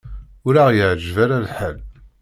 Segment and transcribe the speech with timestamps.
[0.47, 1.77] Ur aɣ-yeɛjib ara lḥal.